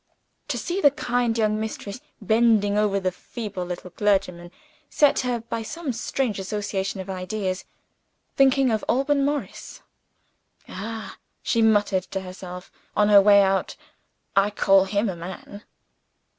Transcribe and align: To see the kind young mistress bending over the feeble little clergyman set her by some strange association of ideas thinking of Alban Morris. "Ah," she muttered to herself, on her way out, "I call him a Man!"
To 0.47 0.57
see 0.57 0.81
the 0.81 0.89
kind 0.89 1.37
young 1.37 1.59
mistress 1.59 2.01
bending 2.19 2.75
over 2.75 2.99
the 2.99 3.11
feeble 3.11 3.63
little 3.65 3.91
clergyman 3.91 4.49
set 4.89 5.19
her 5.19 5.41
by 5.41 5.61
some 5.61 5.93
strange 5.93 6.39
association 6.39 6.99
of 6.99 7.07
ideas 7.07 7.65
thinking 8.35 8.71
of 8.71 8.83
Alban 8.89 9.23
Morris. 9.23 9.83
"Ah," 10.67 11.17
she 11.43 11.61
muttered 11.61 12.05
to 12.09 12.21
herself, 12.21 12.71
on 12.97 13.09
her 13.09 13.21
way 13.21 13.43
out, 13.43 13.75
"I 14.35 14.49
call 14.49 14.85
him 14.85 15.07
a 15.07 15.15
Man!" 15.15 15.63